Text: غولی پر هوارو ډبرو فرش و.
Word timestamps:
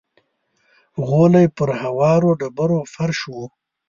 غولی 1.07 1.47
پر 1.55 1.69
هوارو 1.81 2.31
ډبرو 2.39 2.79
فرش 2.93 3.19
و. 3.33 3.35